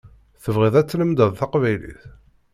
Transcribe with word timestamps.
Tebɣiḍ 0.43 0.75
ad 0.75 0.87
tlemded 0.87 1.31
taqbaylit? 1.39 2.01